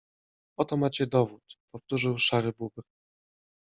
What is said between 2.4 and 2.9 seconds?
Bóbr.